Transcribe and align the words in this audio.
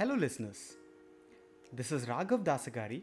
Hello, 0.00 0.14
listeners. 0.14 0.78
This 1.74 1.92
is 1.92 2.06
Raghav 2.06 2.42
Dasagari, 2.42 3.02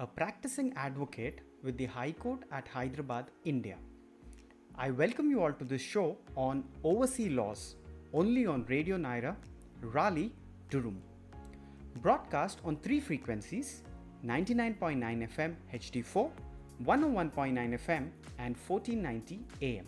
a 0.00 0.06
practicing 0.08 0.72
advocate 0.74 1.40
with 1.62 1.76
the 1.78 1.86
High 1.86 2.10
Court 2.10 2.40
at 2.50 2.66
Hyderabad, 2.66 3.26
India. 3.44 3.76
I 4.76 4.90
welcome 4.90 5.30
you 5.30 5.40
all 5.40 5.52
to 5.52 5.64
this 5.64 5.80
show 5.80 6.18
on 6.34 6.64
overseas 6.82 7.30
laws, 7.30 7.76
only 8.12 8.44
on 8.44 8.64
Radio 8.64 8.96
Nyra, 8.96 9.36
Raleigh, 9.82 10.32
Durham. 10.68 11.00
Broadcast 12.00 12.58
on 12.64 12.76
three 12.78 12.98
frequencies 12.98 13.84
99.9 14.26 15.28
FM 15.36 15.54
HD4, 15.72 16.28
101.9 16.84 17.78
FM, 17.86 18.10
and 18.40 18.56
1490 18.66 19.44
AM. 19.62 19.86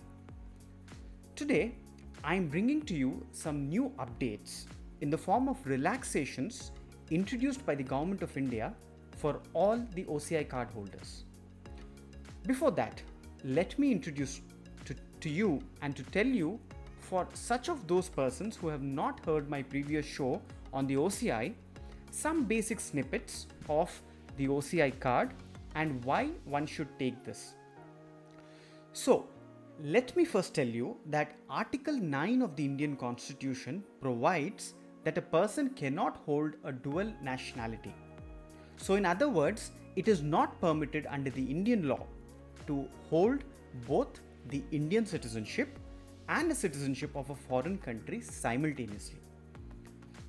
Today, 1.34 1.74
I 2.22 2.36
am 2.36 2.46
bringing 2.46 2.80
to 2.82 2.94
you 2.94 3.26
some 3.32 3.68
new 3.68 3.92
updates 3.98 4.66
in 5.00 5.10
the 5.10 5.18
form 5.18 5.48
of 5.48 5.64
relaxations 5.66 6.72
introduced 7.10 7.64
by 7.66 7.74
the 7.74 7.82
Government 7.82 8.22
of 8.22 8.36
India 8.36 8.72
for 9.16 9.40
all 9.52 9.78
the 9.94 10.04
OCI 10.04 10.48
card 10.48 10.68
holders. 10.70 11.24
Before 12.46 12.70
that, 12.72 13.02
let 13.44 13.78
me 13.78 13.92
introduce 13.92 14.40
to, 14.84 14.94
to 15.20 15.28
you 15.28 15.60
and 15.82 15.94
to 15.96 16.02
tell 16.02 16.26
you 16.26 16.58
for 16.98 17.26
such 17.34 17.68
of 17.68 17.86
those 17.86 18.08
persons 18.08 18.56
who 18.56 18.68
have 18.68 18.82
not 18.82 19.24
heard 19.24 19.48
my 19.48 19.62
previous 19.62 20.06
show 20.06 20.40
on 20.72 20.86
the 20.86 20.94
OCI 20.94 21.54
some 22.10 22.44
basic 22.44 22.80
snippets 22.80 23.46
of 23.68 23.90
the 24.36 24.48
OCI 24.48 24.98
card 25.00 25.34
and 25.74 26.04
why 26.04 26.30
one 26.44 26.66
should 26.66 26.88
take 26.98 27.24
this. 27.24 27.54
So, 28.92 29.26
let 29.82 30.16
me 30.16 30.24
first 30.24 30.54
tell 30.54 30.66
you 30.66 30.96
that 31.06 31.36
Article 31.50 31.96
9 31.96 32.42
of 32.42 32.54
the 32.54 32.64
Indian 32.64 32.96
Constitution 32.96 33.82
provides 34.00 34.74
that 35.04 35.18
a 35.18 35.22
person 35.22 35.70
cannot 35.70 36.16
hold 36.24 36.54
a 36.64 36.72
dual 36.72 37.12
nationality. 37.22 37.94
So, 38.76 38.94
in 38.94 39.06
other 39.06 39.28
words, 39.28 39.70
it 39.96 40.08
is 40.08 40.22
not 40.22 40.60
permitted 40.60 41.06
under 41.08 41.30
the 41.30 41.44
Indian 41.44 41.86
law 41.88 42.06
to 42.66 42.88
hold 43.08 43.44
both 43.86 44.20
the 44.48 44.62
Indian 44.72 45.06
citizenship 45.06 45.78
and 46.28 46.50
the 46.50 46.54
citizenship 46.54 47.14
of 47.14 47.30
a 47.30 47.34
foreign 47.34 47.78
country 47.78 48.20
simultaneously. 48.20 49.18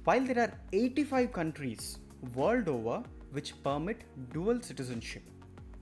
While 0.03 0.25
there 0.25 0.39
are 0.39 0.53
85 0.73 1.31
countries 1.33 1.99
world 2.33 2.67
over 2.67 3.03
which 3.31 3.53
permit 3.63 4.03
dual 4.33 4.61
citizenship, 4.61 5.23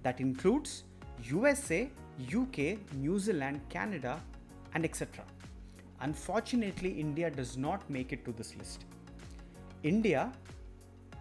that 0.04 0.20
includes 0.20 0.84
USA, 1.24 1.90
UK, 2.34 2.78
New 2.96 3.20
Zealand, 3.20 3.60
Canada, 3.70 4.20
and 4.74 4.86
etc. 4.86 5.24
Unfortunately, 6.04 6.90
India 7.00 7.30
does 7.32 7.56
not 7.56 7.90
make 7.90 8.12
it 8.12 8.26
to 8.26 8.34
this 8.34 8.58
list. 8.58 8.84
India 9.84 10.34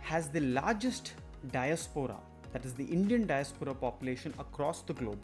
has 0.01 0.29
the 0.29 0.41
largest 0.41 1.13
diaspora, 1.53 2.17
that 2.53 2.65
is 2.65 2.75
the 2.75 2.85
Indian 2.85 3.25
diaspora 3.25 3.75
population 3.75 4.35
across 4.41 4.83
the 4.83 4.93
globe, 4.93 5.21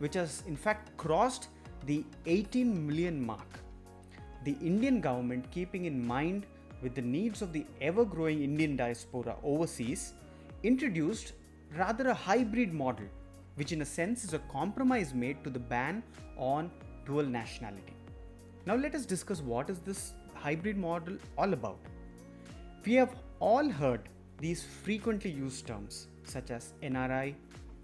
which 0.00 0.14
has 0.14 0.42
in 0.48 0.56
fact 0.56 0.96
crossed 0.96 1.46
the 1.86 2.04
18 2.26 2.86
million 2.88 3.24
mark. 3.24 3.60
The 4.44 4.56
Indian 4.60 5.00
government, 5.00 5.48
keeping 5.52 5.84
in 5.84 6.04
mind 6.04 6.46
with 6.82 6.96
the 6.96 7.02
needs 7.02 7.40
of 7.40 7.52
the 7.52 7.64
ever 7.80 8.04
growing 8.04 8.42
Indian 8.42 8.74
diaspora 8.74 9.36
overseas, 9.44 10.14
introduced 10.64 11.34
rather 11.76 12.08
a 12.08 12.14
hybrid 12.14 12.72
model, 12.72 13.06
which 13.54 13.70
in 13.70 13.82
a 13.82 13.84
sense 13.84 14.24
is 14.24 14.34
a 14.34 14.40
compromise 14.50 15.14
made 15.14 15.44
to 15.44 15.50
the 15.50 15.58
ban 15.60 16.02
on 16.36 16.68
dual 17.06 17.24
nationality. 17.24 17.97
Now, 18.68 18.74
let 18.74 18.94
us 18.94 19.06
discuss 19.06 19.40
what 19.40 19.70
is 19.70 19.78
this 19.78 20.12
hybrid 20.34 20.76
model 20.76 21.16
all 21.38 21.54
about. 21.54 21.78
We 22.84 22.96
have 22.96 23.14
all 23.40 23.66
heard 23.66 24.10
these 24.42 24.62
frequently 24.62 25.30
used 25.30 25.66
terms 25.66 26.08
such 26.24 26.50
as 26.50 26.74
NRI, 26.82 27.32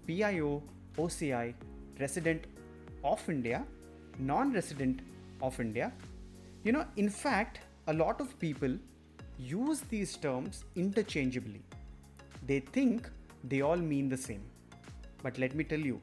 PIO, 0.05 0.61
OCI, 0.95 1.55
resident 1.99 2.45
of 3.03 3.27
India, 3.27 3.65
non 4.19 4.53
resident 4.53 4.99
of 5.41 5.59
India. 5.59 5.91
You 6.63 6.73
know, 6.73 6.85
in 6.97 7.09
fact, 7.09 7.61
a 7.87 7.93
lot 7.93 8.21
of 8.21 8.39
people 8.39 8.77
use 9.39 9.81
these 9.89 10.15
terms 10.17 10.65
interchangeably. 10.75 11.63
They 12.45 12.59
think 12.59 13.09
they 13.43 13.61
all 13.61 13.77
mean 13.77 14.07
the 14.07 14.17
same. 14.17 14.43
But 15.23 15.39
let 15.39 15.55
me 15.55 15.63
tell 15.63 15.79
you, 15.79 15.99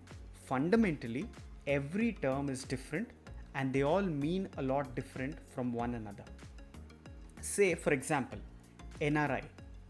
fundamentally, 0.48 1.28
every 1.69 2.15
term 2.21 2.48
is 2.48 2.65
different 2.65 3.10
and 3.55 3.73
they 3.73 3.83
all 3.83 4.03
mean 4.03 4.49
a 4.59 4.63
lot 4.63 4.95
different 4.95 5.37
from 5.55 5.73
one 5.73 5.95
another. 5.95 6.25
Say, 7.41 7.75
for 7.75 7.93
example, 7.93 8.39
NRI. 9.01 9.43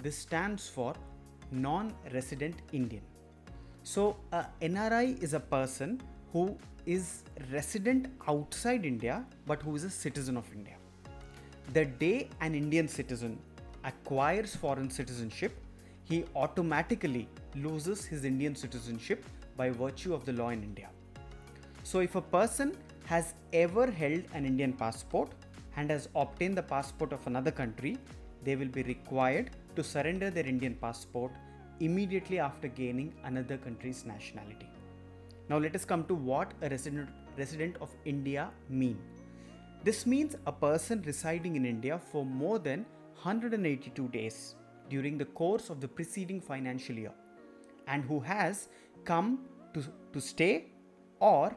This 0.02 0.16
stands 0.16 0.68
for 0.68 0.94
non 1.50 1.94
resident 2.12 2.56
Indian. 2.72 3.02
So, 3.84 4.16
a 4.32 4.46
NRI 4.60 5.22
is 5.22 5.34
a 5.34 5.40
person 5.40 6.00
who 6.32 6.56
is 6.86 7.22
resident 7.52 8.06
outside 8.26 8.84
India 8.84 9.24
but 9.46 9.62
who 9.62 9.76
is 9.76 9.84
a 9.84 9.90
citizen 9.90 10.36
of 10.36 10.50
India. 10.52 10.76
The 11.72 11.84
day 11.84 12.28
an 12.40 12.54
Indian 12.54 12.88
citizen 12.88 13.38
acquires 13.84 14.56
foreign 14.56 14.90
citizenship, 14.90 15.52
he 16.04 16.24
automatically 16.34 17.28
loses 17.54 18.04
his 18.04 18.24
Indian 18.24 18.54
citizenship 18.54 19.24
by 19.56 19.70
virtue 19.70 20.14
of 20.14 20.24
the 20.24 20.32
law 20.32 20.48
in 20.48 20.62
India. 20.62 20.88
So, 21.82 22.00
if 22.00 22.14
a 22.14 22.22
person 22.22 22.76
has 23.12 23.34
ever 23.52 23.84
held 24.00 24.22
an 24.32 24.46
Indian 24.50 24.72
passport 24.72 25.30
and 25.76 25.90
has 25.90 26.08
obtained 26.16 26.56
the 26.56 26.62
passport 26.74 27.12
of 27.12 27.26
another 27.26 27.50
country, 27.50 27.98
they 28.42 28.56
will 28.56 28.72
be 28.76 28.82
required 28.84 29.50
to 29.76 29.84
surrender 29.84 30.30
their 30.30 30.46
Indian 30.46 30.74
passport 30.74 31.32
immediately 31.80 32.38
after 32.38 32.68
gaining 32.68 33.12
another 33.24 33.58
country's 33.58 34.06
nationality. 34.06 34.68
Now, 35.50 35.58
let 35.58 35.74
us 35.74 35.84
come 35.84 36.04
to 36.06 36.14
what 36.14 36.54
a 36.62 36.70
resident, 36.70 37.10
resident 37.36 37.76
of 37.82 37.90
India 38.06 38.50
mean. 38.70 38.98
This 39.84 40.06
means 40.06 40.36
a 40.46 40.52
person 40.52 41.02
residing 41.02 41.56
in 41.56 41.66
India 41.66 42.00
for 42.10 42.24
more 42.24 42.58
than 42.58 42.86
182 43.20 44.08
days 44.08 44.54
during 44.88 45.18
the 45.18 45.26
course 45.40 45.68
of 45.68 45.82
the 45.82 45.88
preceding 45.88 46.40
financial 46.40 46.96
year 46.96 47.12
and 47.88 48.04
who 48.04 48.20
has 48.20 48.68
come 49.04 49.40
to, 49.74 49.84
to 50.14 50.20
stay 50.20 50.72
or 51.20 51.54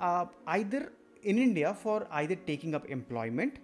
uh, 0.00 0.26
either 0.46 0.92
in 1.22 1.38
India 1.38 1.74
for 1.74 2.06
either 2.10 2.34
taking 2.34 2.74
up 2.74 2.88
employment, 2.88 3.58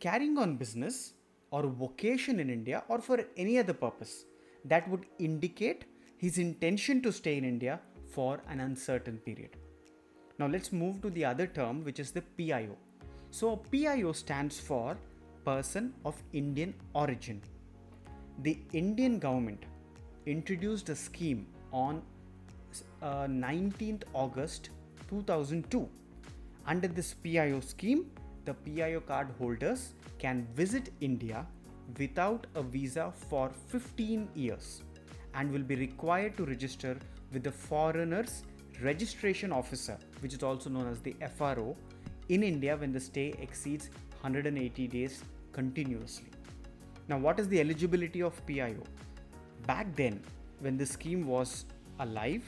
carrying 0.00 0.38
on 0.38 0.56
business, 0.56 1.14
or 1.50 1.62
vocation 1.62 2.40
in 2.40 2.50
India, 2.50 2.82
or 2.88 3.00
for 3.00 3.24
any 3.36 3.58
other 3.58 3.72
purpose 3.72 4.24
that 4.64 4.88
would 4.88 5.06
indicate 5.18 5.84
his 6.16 6.38
intention 6.38 7.00
to 7.00 7.12
stay 7.12 7.36
in 7.38 7.44
India 7.44 7.80
for 8.06 8.40
an 8.48 8.60
uncertain 8.60 9.18
period. 9.18 9.56
Now 10.38 10.46
let's 10.46 10.72
move 10.72 11.00
to 11.02 11.10
the 11.10 11.24
other 11.24 11.46
term, 11.46 11.84
which 11.84 11.98
is 11.98 12.10
the 12.10 12.22
PIO. 12.22 12.76
So, 13.30 13.56
PIO 13.56 14.12
stands 14.12 14.58
for 14.58 14.96
Person 15.44 15.94
of 16.04 16.22
Indian 16.32 16.74
Origin. 16.94 17.40
The 18.42 18.58
Indian 18.72 19.18
government 19.18 19.64
introduced 20.26 20.88
a 20.88 20.96
scheme 20.96 21.46
on 21.72 22.02
uh, 23.02 23.26
19th 23.26 24.02
August 24.12 24.70
2002. 25.08 25.88
Under 26.66 26.88
this 26.88 27.14
PIO 27.14 27.60
scheme, 27.60 28.10
the 28.44 28.54
PIO 28.54 29.00
card 29.00 29.28
holders 29.38 29.94
can 30.18 30.46
visit 30.54 30.90
India 31.00 31.46
without 31.98 32.46
a 32.54 32.62
visa 32.62 33.12
for 33.28 33.50
15 33.68 34.28
years 34.34 34.82
and 35.34 35.50
will 35.50 35.62
be 35.62 35.76
required 35.76 36.36
to 36.36 36.44
register 36.44 36.98
with 37.32 37.42
the 37.42 37.52
Foreigners 37.52 38.44
Registration 38.82 39.52
Officer, 39.52 39.98
which 40.20 40.34
is 40.34 40.42
also 40.42 40.70
known 40.70 40.88
as 40.88 41.00
the 41.00 41.14
FRO, 41.36 41.76
in 42.28 42.42
India 42.42 42.76
when 42.76 42.92
the 42.92 43.00
stay 43.00 43.34
exceeds 43.40 43.90
180 44.20 44.86
days 44.88 45.24
continuously. 45.52 46.30
Now, 47.08 47.18
what 47.18 47.40
is 47.40 47.48
the 47.48 47.60
eligibility 47.60 48.22
of 48.22 48.44
PIO? 48.46 48.82
Back 49.66 49.94
then, 49.96 50.22
when 50.60 50.76
the 50.76 50.86
scheme 50.86 51.26
was 51.26 51.64
alive 52.00 52.44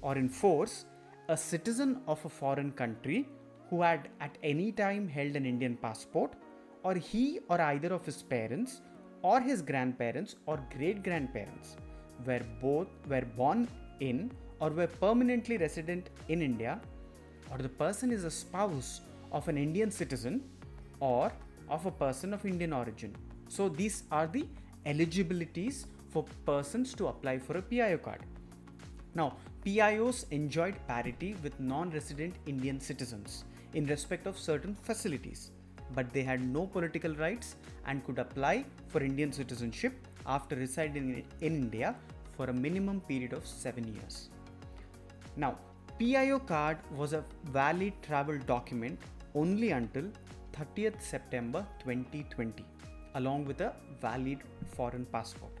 or 0.00 0.16
in 0.16 0.28
force, 0.28 0.84
a 1.28 1.36
citizen 1.36 2.00
of 2.06 2.24
a 2.24 2.28
foreign 2.28 2.70
country 2.72 3.28
who 3.68 3.82
had 3.82 4.08
at 4.20 4.38
any 4.42 4.70
time 4.70 5.08
held 5.08 5.34
an 5.34 5.44
Indian 5.44 5.76
passport, 5.76 6.34
or 6.84 6.94
he 6.94 7.40
or 7.48 7.60
either 7.60 7.92
of 7.92 8.04
his 8.04 8.22
parents, 8.22 8.80
or 9.22 9.40
his 9.40 9.60
grandparents 9.60 10.36
or 10.46 10.60
great 10.76 11.02
grandparents 11.02 11.76
were 12.24 12.42
both 12.60 12.86
were 13.08 13.26
born 13.36 13.68
in 14.00 14.30
or 14.60 14.70
were 14.70 14.86
permanently 14.86 15.56
resident 15.56 16.10
in 16.28 16.42
India, 16.42 16.80
or 17.50 17.58
the 17.58 17.68
person 17.68 18.12
is 18.12 18.24
a 18.24 18.30
spouse 18.30 19.00
of 19.32 19.48
an 19.48 19.58
Indian 19.58 19.90
citizen 19.90 20.42
or 21.00 21.32
of 21.68 21.84
a 21.86 21.90
person 21.90 22.32
of 22.32 22.46
Indian 22.46 22.72
origin. 22.72 23.14
So 23.48 23.68
these 23.68 24.04
are 24.12 24.28
the 24.28 24.46
eligibilities 24.84 25.86
for 26.08 26.24
persons 26.44 26.94
to 26.94 27.08
apply 27.08 27.38
for 27.38 27.58
a 27.58 27.62
PIO 27.62 27.98
card. 27.98 28.20
Now, 29.14 29.36
PIOs 29.66 30.18
enjoyed 30.30 30.76
parity 30.86 31.34
with 31.42 31.58
non 31.58 31.90
resident 31.90 32.36
Indian 32.46 32.78
citizens 32.78 33.44
in 33.74 33.84
respect 33.86 34.28
of 34.28 34.38
certain 34.48 34.76
facilities. 34.88 35.50
but 35.96 36.12
they 36.14 36.22
had 36.28 36.40
no 36.54 36.62
political 36.74 37.12
rights 37.18 37.48
and 37.90 38.04
could 38.06 38.18
apply 38.22 38.54
for 38.92 39.02
Indian 39.08 39.32
citizenship 39.36 40.08
after 40.34 40.56
residing 40.62 41.06
in 41.16 41.50
India 41.50 41.90
for 42.36 42.46
a 42.52 42.56
minimum 42.64 42.98
period 43.10 43.34
of 43.38 43.44
7 43.50 43.86
years. 43.96 44.16
Now, 45.44 45.52
PIO 45.98 46.38
card 46.52 46.78
was 47.02 47.12
a 47.18 47.22
valid 47.58 47.94
travel 48.08 48.40
document 48.54 49.06
only 49.42 49.70
until 49.80 50.08
30th 50.58 51.00
September 51.12 51.62
2020 51.84 52.66
along 53.20 53.44
with 53.52 53.62
a 53.68 53.72
valid 54.06 54.42
foreign 54.76 55.06
passport. 55.16 55.55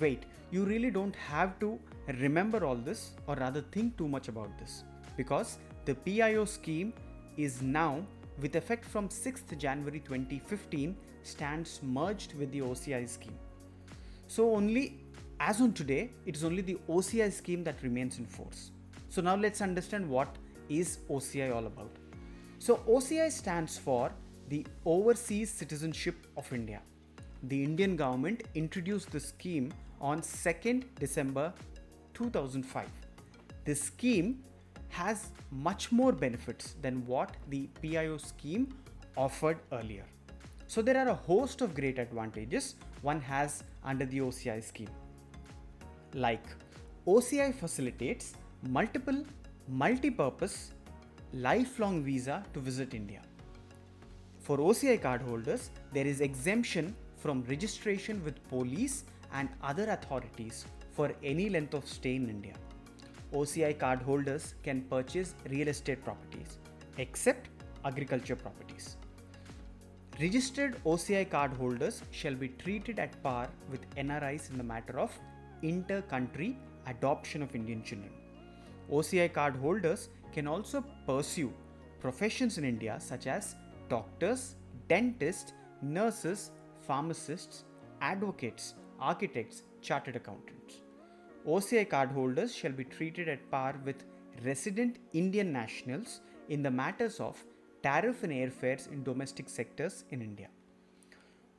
Wait, 0.00 0.24
you 0.50 0.64
really 0.64 0.90
don't 0.90 1.16
have 1.16 1.58
to 1.60 1.78
remember 2.20 2.64
all 2.64 2.74
this 2.74 3.12
or 3.26 3.34
rather 3.36 3.62
think 3.62 3.96
too 3.96 4.08
much 4.08 4.28
about 4.28 4.58
this 4.58 4.84
because 5.16 5.58
the 5.86 5.94
PIO 5.94 6.44
scheme 6.44 6.92
is 7.36 7.62
now 7.62 8.04
with 8.40 8.56
effect 8.56 8.84
from 8.84 9.08
6th 9.08 9.56
January 9.56 10.00
2015 10.00 10.96
stands 11.22 11.80
merged 11.82 12.34
with 12.34 12.52
the 12.52 12.60
OCI 12.60 13.08
scheme. 13.08 13.38
So 14.26 14.54
only 14.54 15.00
as 15.40 15.60
on 15.60 15.72
today 15.72 16.10
it 16.26 16.36
is 16.36 16.44
only 16.44 16.62
the 16.62 16.78
OCI 16.88 17.32
scheme 17.32 17.64
that 17.64 17.82
remains 17.82 18.18
in 18.18 18.26
force. 18.26 18.70
So 19.08 19.22
now 19.22 19.36
let's 19.36 19.60
understand 19.62 20.08
what 20.08 20.36
is 20.68 20.98
OCI 21.08 21.54
all 21.54 21.66
about. 21.66 21.90
So 22.58 22.76
OCI 22.88 23.30
stands 23.30 23.78
for 23.78 24.12
the 24.48 24.66
Overseas 24.84 25.50
Citizenship 25.50 26.26
of 26.36 26.52
India. 26.52 26.82
The 27.42 27.62
Indian 27.62 27.96
government 27.96 28.42
introduced 28.54 29.10
the 29.10 29.20
scheme 29.20 29.72
on 30.00 30.20
2nd 30.20 30.84
December 30.98 31.52
2005. 32.14 32.88
This 33.64 33.82
scheme 33.82 34.42
has 34.88 35.28
much 35.50 35.92
more 35.92 36.12
benefits 36.12 36.74
than 36.80 37.06
what 37.06 37.36
the 37.50 37.68
PIO 37.82 38.16
scheme 38.16 38.74
offered 39.16 39.58
earlier. 39.72 40.04
So 40.66 40.82
there 40.82 40.96
are 40.96 41.08
a 41.08 41.14
host 41.14 41.60
of 41.60 41.74
great 41.74 41.98
advantages 41.98 42.74
one 43.02 43.20
has 43.20 43.62
under 43.84 44.06
the 44.06 44.20
OCI 44.20 44.62
scheme. 44.64 44.88
Like 46.14 46.44
OCI 47.06 47.54
facilitates 47.54 48.34
multiple 48.62 49.24
multi-purpose 49.68 50.72
lifelong 51.32 52.02
visa 52.02 52.42
to 52.54 52.60
visit 52.60 52.94
India. 52.94 53.20
For 54.40 54.58
OCI 54.58 55.00
cardholders, 55.00 55.70
there 55.92 56.06
is 56.06 56.20
exemption 56.20 56.94
from 57.16 57.42
registration 57.44 58.22
with 58.24 58.42
police 58.48 59.04
and 59.32 59.48
other 59.62 59.88
authorities 59.90 60.64
for 60.92 61.12
any 61.22 61.48
length 61.50 61.74
of 61.74 61.86
stay 61.86 62.16
in 62.16 62.28
India. 62.28 62.54
OCI 63.32 63.76
cardholders 63.76 64.54
can 64.62 64.82
purchase 64.82 65.34
real 65.50 65.68
estate 65.68 66.04
properties 66.04 66.58
except 66.98 67.48
agriculture 67.84 68.36
properties. 68.36 68.96
Registered 70.20 70.82
OCI 70.84 71.28
cardholders 71.28 72.00
shall 72.10 72.34
be 72.34 72.48
treated 72.48 72.98
at 72.98 73.22
par 73.22 73.48
with 73.70 73.88
NRIs 73.96 74.50
in 74.50 74.56
the 74.56 74.64
matter 74.64 74.98
of 74.98 75.12
inter 75.62 76.00
country 76.02 76.56
adoption 76.86 77.42
of 77.42 77.54
Indian 77.54 77.82
children. 77.82 78.12
OCI 78.90 79.30
cardholders 79.30 80.08
can 80.32 80.46
also 80.46 80.82
pursue 81.06 81.52
professions 82.00 82.56
in 82.56 82.64
India 82.64 82.96
such 82.98 83.26
as 83.26 83.56
doctors, 83.88 84.54
dentists, 84.88 85.52
nurses, 85.82 86.50
pharmacists, 86.86 87.64
advocates, 88.00 88.74
architects, 89.00 89.62
chartered 89.80 90.16
accountants. 90.16 90.82
OCI 91.46 91.88
cardholders 91.88 92.54
shall 92.54 92.72
be 92.72 92.84
treated 92.84 93.28
at 93.28 93.50
par 93.50 93.74
with 93.84 94.04
resident 94.44 94.98
Indian 95.12 95.52
nationals 95.52 96.20
in 96.48 96.62
the 96.62 96.70
matters 96.70 97.20
of 97.20 97.42
tariff 97.82 98.22
and 98.24 98.32
airfares 98.32 98.90
in 98.92 99.04
domestic 99.04 99.48
sectors 99.48 100.04
in 100.10 100.22
India. 100.22 100.48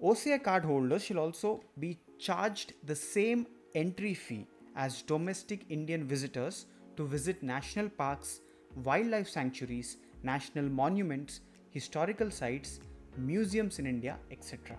OCI 0.03 0.43
cardholders 0.43 1.01
shall 1.01 1.19
also 1.19 1.61
be 1.79 1.99
charged 2.19 2.73
the 2.83 2.95
same 2.95 3.47
entry 3.75 4.13
fee 4.13 4.45
as 4.75 5.01
domestic 5.01 5.65
Indian 5.69 6.07
visitors 6.07 6.65
to 6.97 7.05
visit 7.05 7.41
national 7.41 7.89
parks, 7.89 8.41
wildlife 8.83 9.29
sanctuaries, 9.29 9.97
national 10.23 10.65
monuments, 10.65 11.39
historical 11.71 12.29
sites, 12.29 12.79
museums 13.17 13.79
in 13.79 13.87
India, 13.87 14.17
etc. 14.31 14.75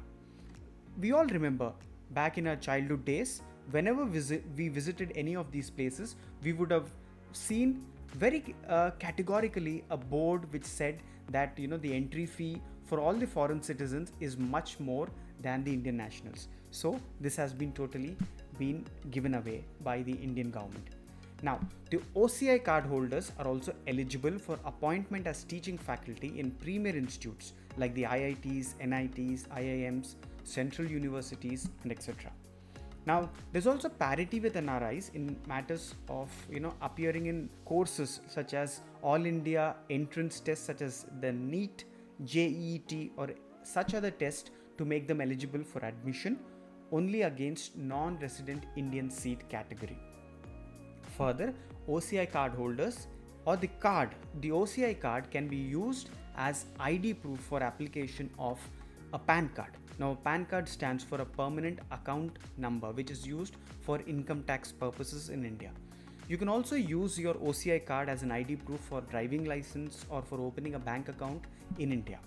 We 1.00 1.12
all 1.12 1.26
remember 1.26 1.72
back 2.10 2.38
in 2.38 2.48
our 2.48 2.56
childhood 2.56 3.04
days 3.04 3.42
whenever 3.70 4.04
visit, 4.04 4.42
we 4.56 4.68
visited 4.68 5.12
any 5.14 5.36
of 5.36 5.52
these 5.52 5.70
places, 5.70 6.16
we 6.42 6.52
would 6.52 6.72
have 6.72 6.90
seen 7.32 7.84
very 8.14 8.54
uh, 8.68 8.90
categorically 8.98 9.84
a 9.90 9.96
board 9.96 10.52
which 10.52 10.64
said 10.64 11.02
that 11.30 11.56
you 11.56 11.68
know 11.68 11.76
the 11.76 11.94
entry 11.94 12.26
fee 12.26 12.60
for 12.84 12.98
all 12.98 13.12
the 13.12 13.26
foreign 13.26 13.62
citizens 13.62 14.12
is 14.18 14.36
much 14.36 14.80
more 14.80 15.08
than 15.40 15.62
the 15.62 15.72
Indian 15.72 15.96
nationals. 15.96 16.48
So 16.72 16.98
this 17.20 17.36
has 17.36 17.52
been 17.52 17.72
totally 17.72 18.16
been 18.58 18.84
given 19.12 19.34
away 19.34 19.64
by 19.84 20.02
the 20.02 20.12
Indian 20.12 20.50
government. 20.50 20.88
Now, 21.42 21.60
the 21.90 21.98
OCI 22.16 22.64
card 22.64 22.84
holders 22.84 23.30
are 23.38 23.46
also 23.46 23.72
eligible 23.86 24.36
for 24.40 24.58
appointment 24.64 25.28
as 25.28 25.44
teaching 25.44 25.78
faculty 25.78 26.40
in 26.40 26.50
premier 26.50 26.96
institutes 26.96 27.52
like 27.76 27.94
the 27.94 28.02
IITs, 28.02 28.74
NITs, 28.80 29.44
IIMs, 29.44 30.16
central 30.48 30.88
universities, 30.88 31.68
and 31.82 31.92
etc. 31.92 32.30
Now, 33.06 33.30
there's 33.52 33.66
also 33.66 33.88
parity 33.88 34.38
with 34.38 34.54
NRIs 34.54 35.14
in 35.14 35.36
matters 35.46 35.94
of 36.08 36.30
you 36.50 36.60
know 36.60 36.74
appearing 36.82 37.26
in 37.26 37.48
courses 37.64 38.20
such 38.28 38.54
as 38.54 38.80
All 39.02 39.24
India 39.24 39.76
entrance 39.90 40.40
tests 40.40 40.66
such 40.66 40.82
as 40.82 41.06
the 41.20 41.32
NEET, 41.32 41.84
JEET, 42.24 43.12
or 43.16 43.30
such 43.62 43.94
other 43.94 44.10
tests 44.10 44.50
to 44.78 44.84
make 44.84 45.06
them 45.06 45.20
eligible 45.20 45.62
for 45.62 45.84
admission 45.84 46.38
only 46.92 47.22
against 47.22 47.76
non-resident 47.76 48.64
Indian 48.76 49.10
seat 49.10 49.48
category. 49.48 49.98
Further, 51.16 51.54
OCI 51.88 52.30
card 52.30 52.52
holders 52.52 53.06
or 53.44 53.56
the 53.56 53.68
card, 53.80 54.14
the 54.40 54.50
OCI 54.50 55.00
card 55.00 55.30
can 55.30 55.48
be 55.48 55.56
used 55.56 56.10
as 56.36 56.66
ID 56.78 57.14
proof 57.14 57.40
for 57.40 57.62
application 57.62 58.30
of 58.38 58.58
a 59.12 59.18
PAN 59.18 59.48
card. 59.54 59.70
Now, 59.98 60.16
PAN 60.24 60.46
card 60.46 60.68
stands 60.68 61.02
for 61.02 61.20
a 61.20 61.26
permanent 61.26 61.80
account 61.90 62.38
number, 62.56 62.92
which 62.92 63.10
is 63.10 63.26
used 63.26 63.56
for 63.80 64.00
income 64.06 64.44
tax 64.44 64.70
purposes 64.70 65.28
in 65.28 65.44
India. 65.44 65.72
You 66.28 66.36
can 66.36 66.48
also 66.48 66.76
use 66.76 67.18
your 67.18 67.34
OCI 67.34 67.84
card 67.84 68.08
as 68.08 68.22
an 68.22 68.30
ID 68.30 68.56
proof 68.56 68.80
for 68.80 69.00
driving 69.00 69.44
license 69.44 70.04
or 70.08 70.22
for 70.22 70.40
opening 70.40 70.74
a 70.74 70.78
bank 70.78 71.08
account 71.08 71.42
in 71.78 71.90
India. 71.90 72.20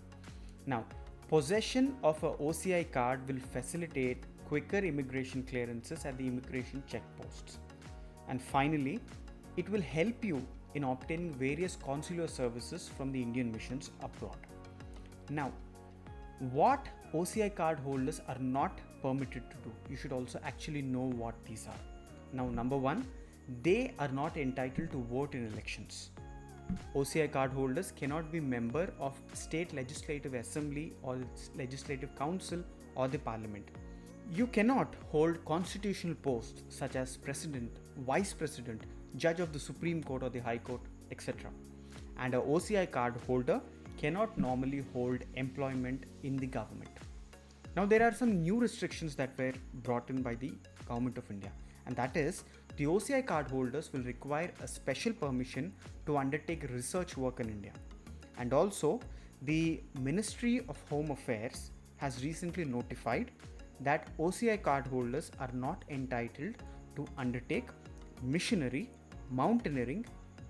Now, 0.65 0.83
possession 1.29 1.95
of 2.03 2.21
a 2.23 2.31
OCI 2.31 2.91
card 2.91 3.25
will 3.27 3.39
facilitate 3.39 4.25
quicker 4.47 4.79
immigration 4.79 5.43
clearances 5.43 6.03
at 6.03 6.17
the 6.17 6.27
immigration 6.27 6.83
checkposts. 6.91 7.59
And 8.27 8.41
finally, 8.41 8.99
it 9.55 9.69
will 9.69 9.81
help 9.81 10.25
you 10.25 10.45
in 10.73 10.83
obtaining 10.83 11.33
various 11.33 11.77
consular 11.77 12.27
services 12.27 12.89
from 12.97 13.11
the 13.11 13.21
Indian 13.21 13.51
missions 13.51 13.91
abroad. 14.01 14.37
Now, 15.29 15.51
what 16.49 16.87
OCI 17.13 17.53
card 17.53 17.77
holders 17.79 18.19
are 18.27 18.39
not 18.39 18.79
permitted 19.01 19.43
to 19.51 19.57
do, 19.63 19.71
you 19.89 19.95
should 19.95 20.11
also 20.11 20.39
actually 20.43 20.81
know 20.81 21.11
what 21.15 21.35
these 21.45 21.67
are. 21.67 21.79
Now, 22.33 22.49
number 22.49 22.77
one, 22.77 23.05
they 23.61 23.93
are 23.99 24.07
not 24.07 24.37
entitled 24.37 24.91
to 24.91 25.03
vote 25.11 25.35
in 25.35 25.45
elections. 25.47 26.09
OCI 26.95 27.31
card 27.31 27.51
holders 27.51 27.91
cannot 27.91 28.31
be 28.31 28.39
member 28.39 28.91
of 28.99 29.19
state 29.33 29.73
legislative 29.75 30.33
assembly 30.33 30.93
or 31.03 31.19
legislative 31.55 32.15
council 32.15 32.63
or 32.95 33.07
the 33.07 33.19
parliament. 33.19 33.67
You 34.33 34.47
cannot 34.47 34.95
hold 35.11 35.43
constitutional 35.45 36.15
posts 36.15 36.63
such 36.69 36.95
as 36.95 37.17
president, 37.17 37.77
vice 37.99 38.33
president, 38.33 38.81
judge 39.17 39.41
of 39.41 39.53
the 39.53 39.59
Supreme 39.59 40.01
Court 40.01 40.23
or 40.23 40.29
the 40.29 40.39
High 40.39 40.59
Court, 40.59 40.81
etc. 41.11 41.51
And 42.17 42.33
a 42.33 42.39
OCI 42.39 42.89
card 42.89 43.15
holder 43.27 43.61
cannot 44.01 44.37
normally 44.37 44.83
hold 44.93 45.19
employment 45.35 46.05
in 46.23 46.35
the 46.37 46.47
government. 46.47 46.89
Now, 47.75 47.85
there 47.85 48.03
are 48.03 48.13
some 48.13 48.41
new 48.41 48.59
restrictions 48.59 49.15
that 49.15 49.37
were 49.37 49.53
brought 49.83 50.09
in 50.09 50.21
by 50.21 50.35
the 50.35 50.53
Government 50.87 51.17
of 51.17 51.29
India, 51.29 51.51
and 51.85 51.95
that 51.95 52.17
is 52.17 52.43
the 52.77 52.85
OCI 52.85 53.25
card 53.25 53.49
holders 53.49 53.93
will 53.93 54.03
require 54.03 54.51
a 54.61 54.67
special 54.67 55.13
permission 55.13 55.71
to 56.05 56.17
undertake 56.17 56.63
research 56.69 57.15
work 57.15 57.39
in 57.39 57.49
India. 57.49 57.73
And 58.37 58.53
also, 58.53 58.99
the 59.43 59.81
Ministry 59.99 60.65
of 60.67 60.77
Home 60.89 61.11
Affairs 61.11 61.71
has 61.97 62.23
recently 62.23 62.65
notified 62.65 63.31
that 63.81 64.09
OCI 64.17 64.61
card 64.61 64.87
holders 64.87 65.31
are 65.39 65.51
not 65.53 65.85
entitled 65.89 66.55
to 66.95 67.05
undertake 67.17 67.69
missionary, 68.21 68.89
mountaineering, 69.29 70.05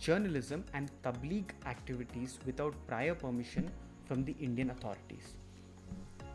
journalism, 0.07 0.63
and 0.73 0.91
tabligh 1.03 1.51
activities 1.65 2.39
without 2.45 2.73
prior 2.87 3.13
permission 3.13 3.69
from 4.05 4.25
the 4.25 4.35
Indian 4.39 4.71
authorities. 4.71 5.35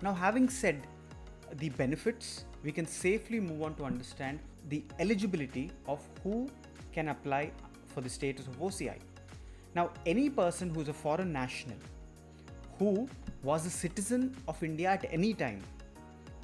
Now, 0.02 0.14
having 0.14 0.48
said 0.48 0.86
the 1.54 1.70
benefits, 1.70 2.44
we 2.62 2.72
can 2.72 2.86
safely 2.86 3.40
move 3.40 3.62
on 3.62 3.74
to 3.74 3.84
understand 3.84 4.38
the 4.68 4.84
eligibility 4.98 5.70
of 5.86 6.00
who 6.22 6.48
can 6.92 7.08
apply 7.08 7.50
for 7.88 8.00
the 8.00 8.08
status 8.08 8.46
of 8.46 8.58
OCI. 8.60 8.98
Now, 9.74 9.90
any 10.06 10.30
person 10.30 10.74
who 10.74 10.80
is 10.80 10.88
a 10.88 10.98
foreign 11.04 11.32
national 11.32 11.76
who 12.78 13.08
was 13.42 13.66
a 13.66 13.70
citizen 13.70 14.36
of 14.48 14.62
India 14.62 14.88
at 14.90 15.06
any 15.10 15.32
time 15.34 15.62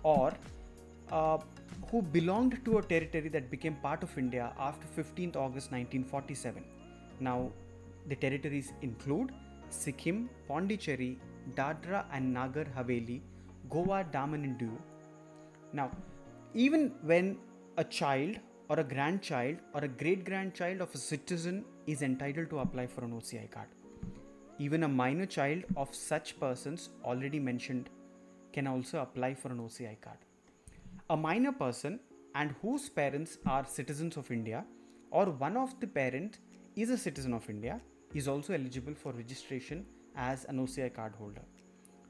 or 0.02 0.32
uh, 1.10 1.38
who 1.90 2.02
belonged 2.02 2.64
to 2.64 2.78
a 2.78 2.82
territory 2.82 3.28
that 3.28 3.50
became 3.50 3.74
part 3.76 4.02
of 4.02 4.16
India 4.16 4.52
after 4.58 4.86
15th 5.02 5.36
August 5.36 5.72
1947. 5.72 6.64
Now, 7.22 7.50
the 8.08 8.16
territories 8.16 8.72
include 8.82 9.30
Sikkim, 9.70 10.28
Pondicherry, 10.48 11.18
Dadra 11.54 12.04
and 12.12 12.32
Nagar 12.34 12.66
Haveli, 12.76 13.20
Goa, 13.70 14.04
Daman 14.12 14.44
and 14.44 14.58
Diu. 14.58 14.76
Now, 15.72 15.90
even 16.52 16.92
when 17.02 17.38
a 17.76 17.84
child 17.84 18.38
or 18.68 18.80
a 18.80 18.84
grandchild 18.84 19.58
or 19.72 19.84
a 19.84 19.88
great 19.88 20.24
grandchild 20.24 20.80
of 20.80 20.94
a 20.94 20.98
citizen 20.98 21.64
is 21.86 22.02
entitled 22.02 22.50
to 22.50 22.58
apply 22.58 22.86
for 22.88 23.04
an 23.04 23.12
OCI 23.12 23.50
card, 23.50 23.68
even 24.58 24.82
a 24.82 24.88
minor 24.88 25.26
child 25.26 25.62
of 25.76 25.94
such 25.94 26.38
persons 26.40 26.90
already 27.04 27.38
mentioned 27.38 27.88
can 28.52 28.66
also 28.66 28.98
apply 29.00 29.34
for 29.34 29.52
an 29.52 29.58
OCI 29.58 29.96
card. 30.00 30.18
A 31.10 31.16
minor 31.16 31.52
person 31.52 32.00
and 32.34 32.54
whose 32.60 32.88
parents 32.88 33.38
are 33.46 33.64
citizens 33.64 34.16
of 34.16 34.30
India 34.30 34.64
or 35.10 35.26
one 35.26 35.56
of 35.56 35.78
the 35.80 35.86
parent 35.86 36.38
is 36.74 36.90
a 36.90 36.96
citizen 36.96 37.34
of 37.34 37.48
India 37.50 37.80
is 38.14 38.28
also 38.28 38.54
eligible 38.54 38.94
for 38.94 39.12
registration 39.12 39.84
as 40.16 40.44
an 40.46 40.58
OCI 40.58 40.94
card 40.94 41.14
holder. 41.18 41.42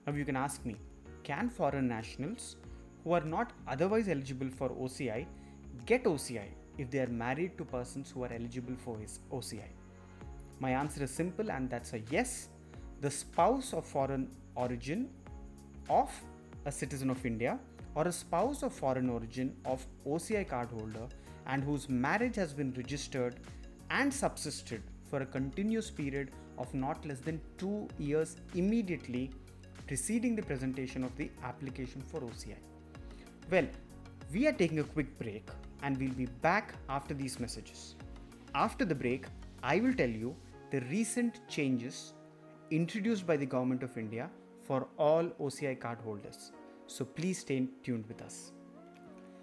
Now 0.07 0.13
you 0.13 0.25
can 0.25 0.37
ask 0.37 0.65
me, 0.65 0.77
can 1.25 1.49
foreign 1.49 1.89
nationals 1.89 2.57
who 3.03 3.13
are 3.13 3.25
not 3.25 3.53
otherwise 3.67 4.09
eligible 4.09 4.49
for 4.49 4.71
OCI 4.71 5.27
get 5.87 6.05
OCI 6.05 6.47
if 6.79 6.91
they 6.91 7.01
are 7.01 7.09
married 7.09 7.59
to 7.59 7.65
persons 7.65 8.11
who 8.11 8.23
are 8.25 8.33
eligible 8.33 8.77
for 8.77 8.99
his 8.99 9.21
OCI? 9.33 9.71
My 10.61 10.71
answer 10.71 11.03
is 11.05 11.11
simple 11.11 11.51
and 11.51 11.69
that's 11.69 11.93
a 11.93 12.01
yes. 12.11 12.49
The 13.01 13.11
spouse 13.11 13.73
of 13.73 13.85
foreign 13.85 14.31
origin 14.55 15.11
of 15.91 16.11
a 16.67 16.71
citizen 16.71 17.11
of 17.11 17.25
India 17.27 17.59
or 17.97 18.07
a 18.07 18.13
spouse 18.13 18.63
of 18.63 18.73
foreign 18.73 19.11
origin 19.11 19.57
of 19.65 19.85
OCI 20.07 20.49
card 20.49 20.71
holder 20.71 21.09
and 21.47 21.65
whose 21.65 21.89
marriage 21.89 22.37
has 22.37 22.55
been 22.55 22.73
registered 22.77 23.41
and 23.99 24.13
subsisted 24.13 24.83
for 25.11 25.21
a 25.23 25.27
continuous 25.27 25.91
period 25.91 26.31
of 26.59 26.73
not 26.75 27.05
less 27.07 27.21
than 27.21 27.41
2 27.59 27.89
years 27.99 28.37
immediately 28.55 29.31
preceding 29.87 30.35
the 30.37 30.43
presentation 30.51 31.05
of 31.05 31.17
the 31.17 31.31
application 31.45 32.01
for 32.11 32.21
OCI. 32.21 32.61
Well, 33.51 33.67
we 34.33 34.47
are 34.47 34.53
taking 34.53 34.79
a 34.79 34.85
quick 34.85 35.19
break 35.19 35.47
and 35.83 35.99
we'll 35.99 36.21
be 36.23 36.27
back 36.49 36.75
after 36.89 37.13
these 37.13 37.39
messages. 37.39 37.97
After 38.55 38.85
the 38.85 38.95
break, 38.95 39.27
I 39.63 39.81
will 39.81 39.93
tell 39.93 40.09
you 40.09 40.35
the 40.71 40.81
recent 40.83 41.41
changes 41.49 42.15
introduced 42.71 43.27
by 43.27 43.37
the 43.37 43.47
Government 43.55 43.83
of 43.83 43.99
India 43.99 44.31
for 44.65 44.89
all 44.97 45.25
OCI 45.47 45.79
card 45.79 45.99
holders. 46.03 46.53
So 46.87 47.05
please 47.05 47.39
stay 47.41 47.69
tuned 47.83 48.07
with 48.07 48.23
us. 48.23 48.53